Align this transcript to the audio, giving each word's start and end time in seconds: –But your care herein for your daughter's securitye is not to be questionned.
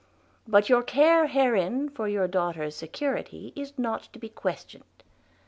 –But 0.55 0.67
your 0.67 0.81
care 0.81 1.27
herein 1.27 1.87
for 1.87 2.07
your 2.07 2.27
daughter's 2.27 2.75
securitye 2.75 3.53
is 3.55 3.77
not 3.77 4.09
to 4.13 4.17
be 4.17 4.29
questionned. 4.29 5.03